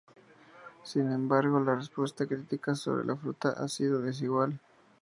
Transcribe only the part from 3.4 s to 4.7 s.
ha sido desigual.